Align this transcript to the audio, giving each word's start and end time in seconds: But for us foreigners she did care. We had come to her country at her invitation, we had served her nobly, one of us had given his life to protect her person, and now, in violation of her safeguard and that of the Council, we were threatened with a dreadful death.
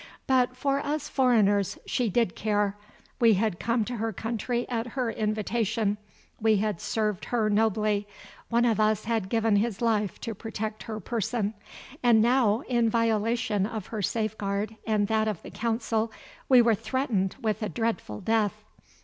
But 0.25 0.57
for 0.57 0.79
us 0.79 1.07
foreigners 1.07 1.77
she 1.85 2.09
did 2.09 2.35
care. 2.35 2.75
We 3.19 3.35
had 3.35 3.59
come 3.59 3.85
to 3.85 3.97
her 3.97 4.11
country 4.11 4.67
at 4.67 4.87
her 4.97 5.11
invitation, 5.11 5.97
we 6.39 6.55
had 6.57 6.81
served 6.81 7.25
her 7.25 7.51
nobly, 7.51 8.07
one 8.49 8.65
of 8.65 8.79
us 8.79 9.03
had 9.05 9.29
given 9.29 9.57
his 9.57 9.79
life 9.79 10.19
to 10.21 10.33
protect 10.33 10.81
her 10.81 10.99
person, 10.99 11.53
and 12.01 12.19
now, 12.19 12.61
in 12.67 12.89
violation 12.89 13.67
of 13.67 13.85
her 13.93 14.01
safeguard 14.01 14.75
and 14.87 15.07
that 15.07 15.27
of 15.27 15.43
the 15.43 15.51
Council, 15.51 16.11
we 16.49 16.63
were 16.63 16.73
threatened 16.73 17.35
with 17.39 17.61
a 17.61 17.69
dreadful 17.69 18.21
death. 18.21 18.63